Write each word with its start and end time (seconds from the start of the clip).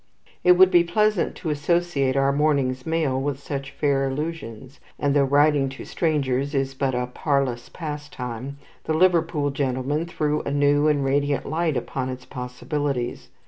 It 0.43 0.53
would 0.53 0.71
be 0.71 0.83
pleasant 0.83 1.35
to 1.35 1.51
associate 1.51 2.17
our 2.17 2.31
morning's 2.33 2.87
mail 2.87 3.21
with 3.21 3.37
such 3.39 3.69
fair 3.69 4.07
illusions; 4.07 4.79
and 4.97 5.13
though 5.15 5.25
writing 5.25 5.69
to 5.69 5.85
strangers 5.85 6.55
is 6.55 6.73
but 6.73 6.95
a 6.95 7.05
parlous 7.05 7.69
pastime, 7.69 8.57
the 8.85 8.93
Liverpool 8.95 9.51
gentleman 9.51 10.07
threw 10.07 10.41
a 10.41 10.49
new 10.49 10.87
and 10.87 11.05
radiant 11.05 11.45
light 11.45 11.77
upon 11.77 12.09
its 12.09 12.25
possibilities. 12.25 13.29